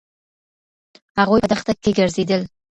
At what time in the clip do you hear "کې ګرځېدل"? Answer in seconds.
1.83-2.41